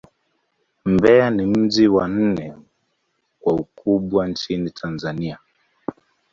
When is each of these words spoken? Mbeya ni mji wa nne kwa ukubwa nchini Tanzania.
Mbeya 0.85 1.29
ni 1.31 1.45
mji 1.45 1.87
wa 1.87 2.07
nne 2.07 2.53
kwa 3.39 3.53
ukubwa 3.53 4.27
nchini 4.27 4.69
Tanzania. 4.69 5.39